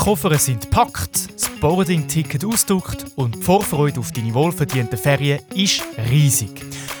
[0.00, 6.48] Koffer sind gepackt, das Boarding-Ticket ausgedruckt und die Vorfreude auf deine wohlverdienten Ferien ist riesig.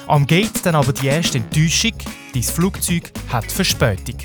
[0.06, 1.94] Am Gate dann aber die erste Enttäuschung,
[2.34, 4.16] dein Flugzeug hat Verspätung.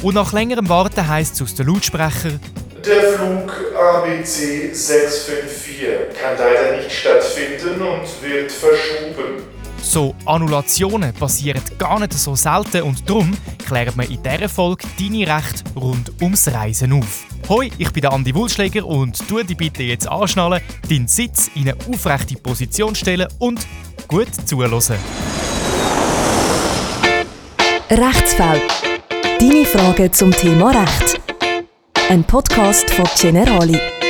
[0.00, 2.40] Und nach längerem Warten heisst es aus den Lautsprechern,
[2.86, 9.42] der Flug ABC 654 kann leider nicht stattfinden und wird verschoben.
[9.82, 13.36] So Annulationen passieren gar nicht so selten und darum
[13.72, 17.24] klären wir in dieser Folge deine Rechte rund ums Reisen auf.
[17.48, 21.62] Hoi, ich bin der Andi Wulschläger und tu dich bitte jetzt anschnallen, deinen Sitz in
[21.62, 23.66] eine aufrechte Position stellen und
[24.08, 24.98] gut zuhören.
[27.88, 28.62] Rechtsfeld.
[29.40, 31.18] Deine Fragen zum Thema Recht.
[32.10, 34.01] Ein Podcast von Generali.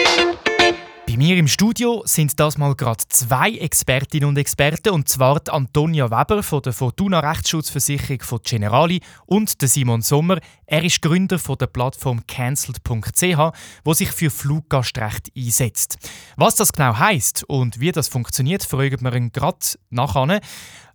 [1.13, 5.51] Bei mir im Studio sind das mal gerade zwei Expertinnen und Experten, und zwar die
[5.51, 10.39] Antonia Weber von der Fortuna Rechtsschutzversicherung von Generali und der Simon Sommer.
[10.65, 13.53] Er ist Gründer von der Plattform cancelled.ch,
[13.85, 15.99] wo sich für Fluggastrecht einsetzt.
[16.37, 19.59] Was das genau heißt und wie das funktioniert, fragen wir ihn gerade
[19.91, 20.41] nachher.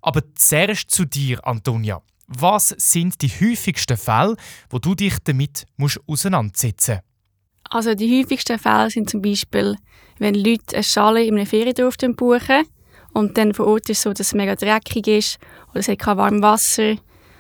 [0.02, 2.02] Aber zuerst zu dir, Antonia.
[2.26, 4.36] Was sind die häufigsten Fälle,
[4.72, 5.68] wo du dich damit
[6.08, 7.07] auseinandersetzen musst?
[7.70, 9.76] Also die häufigsten Fälle sind zum Beispiel,
[10.20, 12.66] wenn Leute eine Schale in einem Feriendorf buchen
[13.14, 15.40] und dann vor Ort ist es so, dass es mega dreckig ist
[15.72, 16.96] oder es hat kein warmes Wasser,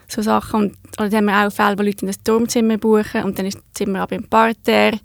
[0.07, 0.61] so Sachen.
[0.61, 3.45] Und, oder dann haben wir auch Fälle, wo Leute in das Turmzimmer buchen und dann
[3.45, 4.99] ist das Zimmer aber im Parterre.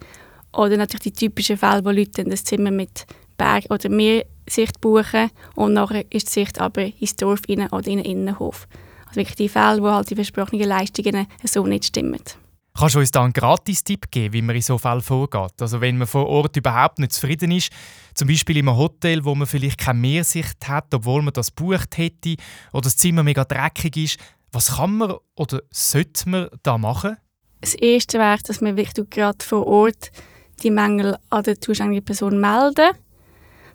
[0.53, 3.07] Oder natürlich die typischen Fälle, wo Leute in das Zimmer mit
[3.39, 8.05] Berg- oder Meersicht buchen und nachher ist die Sicht aber ins Dorf oder in den
[8.05, 8.67] Innenhof.
[9.07, 12.23] Also wirklich die Fälle, wo halt die versprochenen Leistungen so nicht stimmen.
[12.75, 15.61] Kannst du uns da einen Gratis-Tipp geben, wie man in so Fällen vorgeht?
[15.61, 17.71] Also wenn man vor Ort überhaupt nicht zufrieden ist,
[18.15, 21.99] zum Beispiel in einem Hotel, wo man vielleicht keine Mehrsicht hat, obwohl man das bucht
[21.99, 22.37] hätte,
[22.73, 24.21] oder das Zimmer mega dreckig ist,
[24.53, 27.17] was kann man oder sollte man da machen?
[27.61, 30.11] Das Erste wäre, dass man wirklich gerade vor Ort
[30.63, 32.91] die Mängel an der zuständigen Person melden.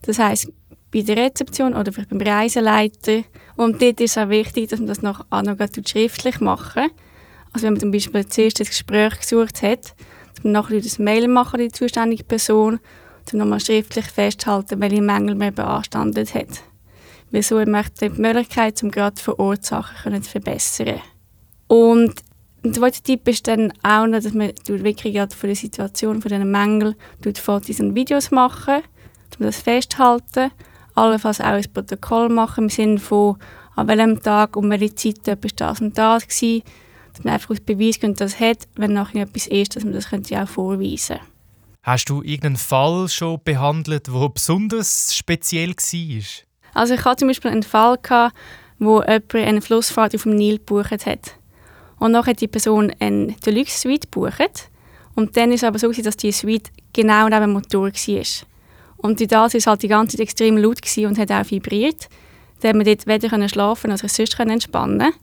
[0.02, 0.52] Das heißt
[0.92, 3.24] bei der Rezeption oder vielleicht beim Reiseleiter.
[3.56, 6.90] Und dort ist es auch wichtig, dass man das noch, auch noch schriftlich machen
[7.58, 9.96] Also wenn man zum Beispiel zuerst das Gespräch gesucht hat,
[10.36, 12.80] dass man nachher das Mail machen die zuständige Person,
[13.26, 16.62] dann nochmal schriftlich festhalten, welche Mängel man beanstandet hat.
[17.32, 21.02] Wieso man die Möglichkeit, um gerade vor Ort Sachen zu verbessern.
[21.66, 22.14] Und
[22.64, 26.52] der zweite Tipp ist dann auch noch, dass man wirklich von der Situation, von diesen
[26.52, 26.94] Mängeln
[27.38, 28.84] Fotos und Videos machen,
[29.40, 30.52] man das festhalten
[30.94, 33.38] allenfalls auch ein Protokoll machen im Sinne von,
[33.76, 36.62] an welchem Tag, um welche Zeit etwas das und das war,
[37.18, 40.10] dass man einfach aus Beweis könnte, das hat, wenn nachher etwas ist, dass man das
[40.10, 41.18] könnte auch vorweisen
[41.84, 46.24] Hast du irgendeinen Fall schon behandelt, der besonders speziell war?
[46.74, 48.36] Also ich hatte zum Beispiel einen Fall, gehabt,
[48.78, 51.34] wo jemand eine Flussfahrt auf dem Nil gebucht hat.
[51.98, 54.70] Und dann hat die Person eine Deluxe-Suite gebucht.
[55.16, 58.48] Und dann war es aber so, dass die Suite genau neben dem Motor war.
[58.98, 62.10] Und die das ist halt die ganze Zeit extrem laut und hat auch vibriert.
[62.62, 65.14] Dann konnte man dort weder schlafen noch sich sonst entspannen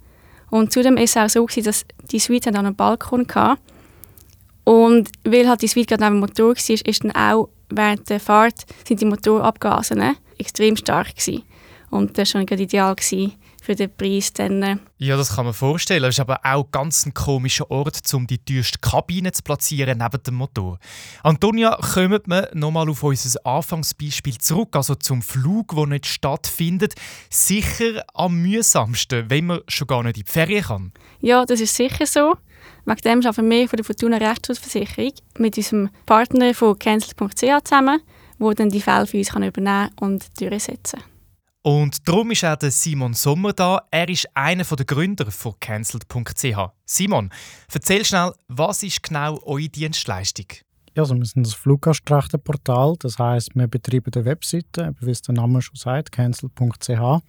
[0.54, 3.60] Und zudem war es auch so, dass die Suite an einem Balkon hatte.
[4.62, 8.20] Und weil halt die Suite gerade neben dem Motor war, ist dann auch während der
[8.20, 9.96] Fahrt sind die Motorabgase
[10.38, 11.42] extrem stark gewesen.
[11.90, 13.32] Und das war schon ideal gewesen,
[13.64, 14.62] für den Preis dann.
[14.62, 16.04] Äh, ja, das kann man vorstellen.
[16.04, 20.22] Es ist aber auch ganz ein komischer Ort, um die teuerste Kabine zu platzieren neben
[20.22, 20.78] dem Motor.
[21.22, 26.94] Antonia, kommen wir nochmal auf unser Anfangsbeispiel zurück, also zum Flug, der nicht stattfindet.
[27.30, 30.92] Sicher am mühsamsten, wenn man schon gar nicht in die Ferien kann.
[31.20, 32.34] Ja, das ist sicher so.
[32.84, 38.00] Wegen dem arbeiten wir von der Fortuna Rechtsschutzversicherung mit unserem Partner von cancel.ch zusammen,
[38.38, 41.13] der dann die Fälle für uns übernehmen und durchsetzen kann.
[41.66, 43.80] Und darum ist auch der Simon Sommer da.
[43.90, 46.58] Er ist einer der Gründer von cancelled.ch.
[46.84, 47.30] Simon,
[47.72, 50.44] erzähl schnell, was ist genau eure Dienstleistung?
[50.94, 52.96] Ja, also wir sind das Fluggastrechteportal.
[52.98, 57.22] Das heißt, wir betreiben eine Webseite, wie es der Name schon sagt, cancel.ch.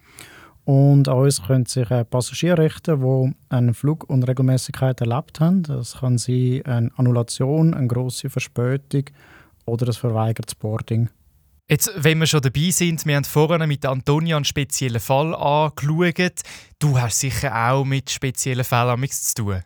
[0.66, 5.62] Und an uns können sich Passagiere richten, die eine Flugunregelmäßigkeit erlebt haben.
[5.62, 9.04] Das kann sein eine Annulation, eine grosse Verspätung
[9.64, 11.08] oder ein verweigertes Boarding.
[11.68, 16.42] Jetzt, wenn wir schon dabei sind, wir haben vorhin mit Antonia einen speziellen Fall angeschaut.
[16.78, 19.62] Du hast sicher auch mit speziellen Fällen zu tun.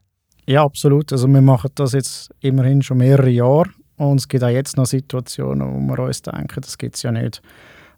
[0.47, 1.13] Ja, absolut.
[1.13, 3.69] Also wir machen das jetzt immerhin schon mehrere Jahre
[3.99, 7.13] und es gibt auch jetzt noch Situationen, wo wir uns denken, das gibt es ja
[7.13, 7.43] nicht.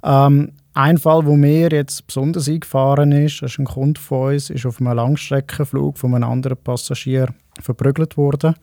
[0.02, 4.66] Ähm, ein Fall, wo mir jetzt besonders eingefahren ist, ist ein Kunde von uns, ist
[4.66, 8.56] auf einem Langstreckenflug von einem anderen Passagier verprügelt worden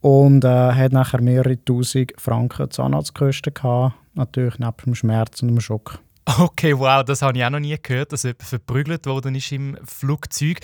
[0.00, 5.60] und äh, hat nachher mehrere tausend Franken Zahnarztkosten gehabt natürlich neben dem Schmerz und dem
[5.60, 6.00] Schock.
[6.38, 9.78] Okay, wow, das habe ich auch noch nie gehört, dass jemand verprügelt worden ist im
[9.84, 10.58] Flugzeug.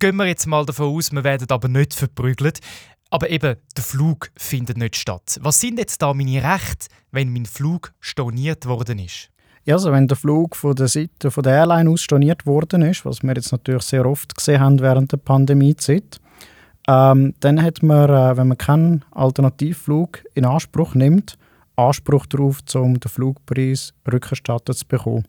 [0.00, 2.58] Gehen wir jetzt mal davon aus, wir werden aber nicht verprügelt.
[3.10, 5.38] Aber eben, der Flug findet nicht statt.
[5.40, 9.30] Was sind jetzt da meine Rechte, wenn mein Flug storniert worden ist?
[9.64, 13.04] Ja, also wenn der Flug von der Seite von der Airline aus storniert worden ist,
[13.04, 16.20] was wir jetzt natürlich sehr oft gesehen haben während der Pandemiezeit,
[16.88, 21.38] ähm, dann hat man, äh, wenn man keinen Alternativflug in Anspruch nimmt,
[21.78, 25.24] Anspruch darauf, um den Flugpreis rückerstattet zu bekommen.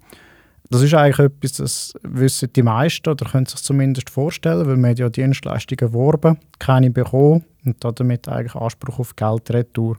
[0.72, 4.96] Das ist eigentlich etwas, das wissen die meisten oder können sich zumindest vorstellen, weil man
[4.96, 9.98] ja Dienstleistungen erworben, keine bekommen und damit eigentlich Anspruch auf Geld retour.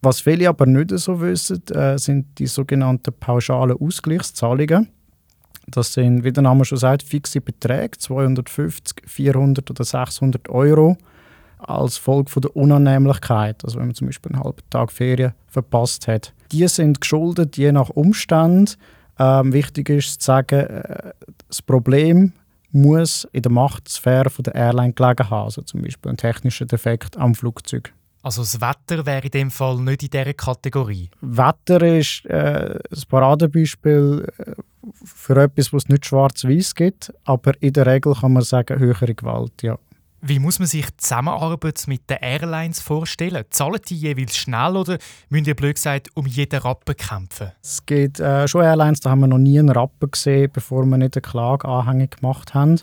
[0.00, 4.90] Was viele aber nicht so wissen, äh, sind die sogenannten pauschalen Ausgleichszahlungen.
[5.66, 10.98] Das sind, wie der Name schon sagt, fixe Beträge, 250, 400 oder 600 Euro,
[11.68, 16.08] als Folge von der Unannehmlichkeit, also wenn man zum Beispiel einen halben Tag Ferien verpasst
[16.08, 16.32] hat.
[16.52, 18.78] Die sind geschuldet je nach Umstand.
[19.18, 21.12] Ähm, wichtig ist zu sagen, äh,
[21.48, 22.32] das Problem
[22.72, 27.16] muss in der Machtsphäre von der Airline gelegen haben, also zum Beispiel ein technischer Defekt
[27.16, 27.92] am Flugzeug.
[28.24, 31.10] Also das Wetter wäre in dem Fall nicht in dieser Kategorie?
[31.20, 34.52] Wetter ist äh, ein Paradebeispiel äh,
[35.04, 39.14] für etwas, was es nicht schwarz-weiß gibt, aber in der Regel kann man sagen, höhere
[39.14, 39.78] Gewalt, ja.
[40.26, 43.44] Wie muss man sich die Zusammenarbeit mit den Airlines vorstellen?
[43.50, 44.96] Zahlen die jeweils schnell oder
[45.28, 47.52] müssen die blöd gesagt um jeden Rappen kämpfen?
[47.62, 50.96] Es gibt äh, schon Airlines, da haben wir noch nie einen Rappen gesehen, bevor wir
[50.96, 52.80] nicht eine Klage anhängig gemacht haben.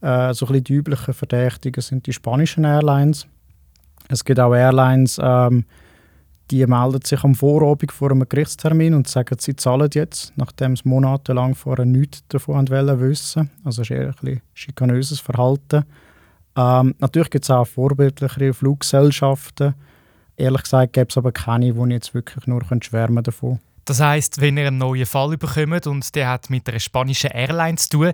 [0.00, 3.26] Äh, so ein bisschen die üblichen Verdächtigen sind die spanischen Airlines.
[4.08, 5.64] Es gibt auch Airlines, ähm,
[6.52, 10.88] die melden sich am Vorabend vor einem Gerichtstermin und sagen, sie zahlen jetzt, nachdem sie
[10.88, 13.50] monatelang vorher nichts davon wissen.
[13.64, 15.84] Also das ist eher ein schikanöses Verhalten.
[16.56, 19.74] Ähm, natürlich gibt es auch vorbildlichere Fluggesellschaften.
[20.36, 24.56] Ehrlich gesagt gibt es aber keine, die jetzt wirklich nur schwärmen davon Das heißt, wenn
[24.56, 28.12] ihr einen neuen Fall bekommt und der hat mit einer spanischen Airline zu tun,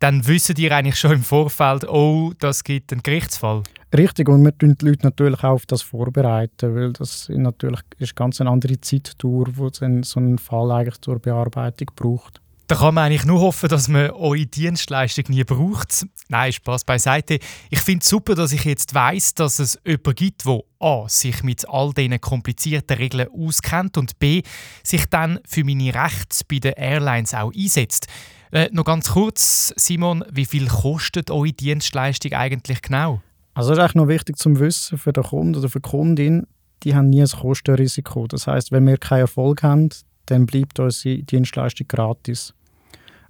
[0.00, 3.62] dann wissen die eigentlich schon im Vorfeld, oh, das gibt einen Gerichtsfall.
[3.96, 8.14] Richtig, und wir tun die Leute natürlich auch auf das vorbereiten, weil das natürlich ist
[8.14, 12.40] ganz eine andere Zeitdauer, wo so ein Fall eigentlich zur Bearbeitung braucht.
[12.68, 16.06] Da kann man eigentlich nur hoffen, dass man eure Dienstleistung nie braucht.
[16.28, 17.38] Nein, Spaß beiseite.
[17.70, 21.08] Ich finde es super, dass ich jetzt weiß, dass es jemanden gibt, der A.
[21.08, 24.42] sich mit all diesen komplizierten Regeln auskennt und B.
[24.82, 28.06] sich dann für meine Rechte bei den Airlines auch einsetzt.
[28.52, 33.22] Äh, noch ganz kurz, Simon, wie viel kostet eure Dienstleistung eigentlich genau?
[33.54, 36.46] Also das ist eigentlich noch wichtig zum Wissen für den Kunden oder für die Kundin,
[36.82, 38.26] die haben nie ein Kostenrisiko.
[38.26, 39.88] Das heißt, wenn wir keinen Erfolg haben,
[40.26, 42.52] dann bleibt unsere Dienstleistung gratis.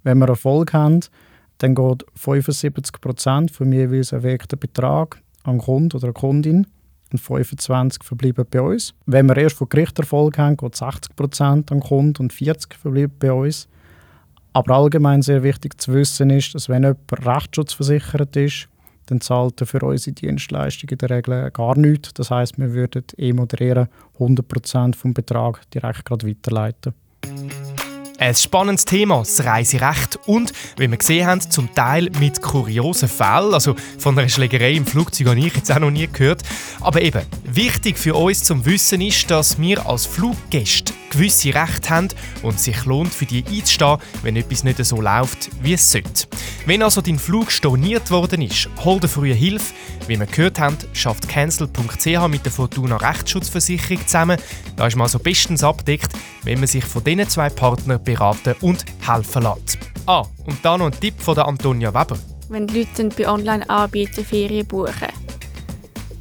[0.09, 1.01] Wenn wir Erfolg haben,
[1.59, 6.67] dann geht 75% vom jeweils erwägten Betrag an den Kunden oder an Kundin
[7.13, 8.95] und 25% verbleiben bei uns.
[9.05, 13.15] Wenn wir erst vor Gericht Erfolg haben, geht 60% an den Kunden und 40% verbleiben
[13.19, 13.69] bei uns.
[14.55, 18.69] Aber allgemein sehr wichtig zu wissen ist, dass wenn jemand rechtsschutzversichert ist,
[19.09, 22.15] dann zahlt er für unsere Dienstleistung in der Regel gar nichts.
[22.15, 23.89] Das heißt, wir würden eh moderieren
[24.19, 26.95] 100% vom Betrag direkt gerade weiterleiten.
[28.21, 33.55] Ein spannendes Thema, das Reiserecht und, wie wir gesehen haben, zum Teil mit kuriosen Fällen.
[33.55, 36.43] Also von einer Schlägerei im Flugzeug habe ich jetzt auch noch nie gehört.
[36.81, 42.09] Aber eben, wichtig für uns zum Wissen ist, dass wir als Fluggäste gewisse Rechte haben
[42.43, 46.27] und es sich lohnt, für die einzustehen, wenn etwas nicht so läuft, wie es sollte.
[46.67, 49.73] Wenn also dein Flug storniert worden ist, hol dir frühe Hilfe.
[50.07, 54.39] Wie wir gehört haben, schafft cancel.ch mit der Fortuna Rechtsschutzversicherung zusammen.
[54.77, 56.13] Da ist man also bestens abdeckt,
[56.45, 59.79] wenn man sich von diesen zwei Partnern beraten und helfen lässt.
[60.07, 62.19] Ah, und da noch ein Tipp von der Antonia Weber.
[62.49, 65.09] Wenn die Leute bei Online-Anbietern Ferien buchen,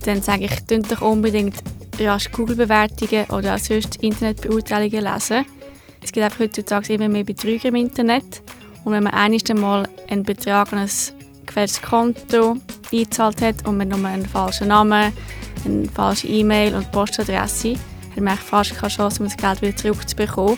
[0.03, 1.55] dann sage ich, doch unbedingt
[1.99, 5.45] rasch Google-Bewertungen oder sonst Internetbeurteilungen lesen.
[6.01, 8.41] Es gibt einfach heutzutage immer mehr Betrüger im Internet.
[8.83, 10.89] Und wenn man einmal einen Betrag an ein
[11.45, 12.57] gefälschtes Konto
[12.91, 15.11] eingezahlt hat und man nur einen falschen Namen,
[15.65, 17.75] eine falsche E-Mail und Postadresse,
[18.15, 20.57] hat man fast keine Chance, das Geld wieder zurückzubekommen.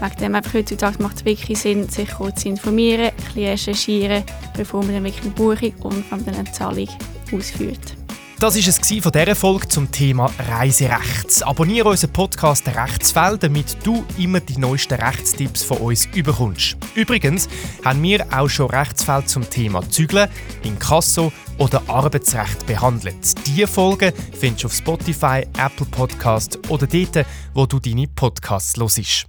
[0.00, 4.24] Wegen dem einfach heutzutage macht es wirklich Sinn, sich kurz zu informieren, ein bisschen recherchieren,
[4.56, 5.74] bevor man dann wirklich eine Buchung
[6.10, 6.88] und dann eine Zahlung
[7.32, 7.95] ausführt.
[8.38, 11.42] Das war es von dieser Folge zum Thema Reiserecht.
[11.42, 16.76] Abonniere unseren Podcast Rechtsfeld, damit du immer die neuesten Rechtstipps von uns überkommst.
[16.94, 17.48] Übrigens
[17.82, 20.28] haben wir auch schon Rechtsfeld zum Thema Zügeln,
[20.64, 23.16] Inkasso oder Arbeitsrecht behandelt.
[23.46, 29.26] Diese Folgen findest du auf Spotify, Apple Podcast oder dort, wo du deine Podcasts hörst.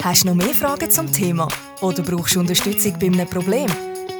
[0.00, 1.48] Hast du noch mehr Fragen zum Thema
[1.80, 3.68] oder brauchst du Unterstützung bei einem Problem?